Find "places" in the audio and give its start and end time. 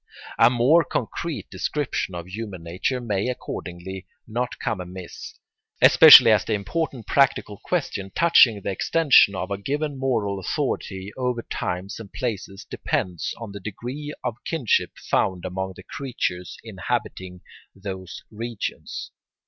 12.11-12.65